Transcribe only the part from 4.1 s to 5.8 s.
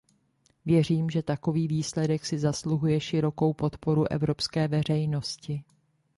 evropské veřejnosti.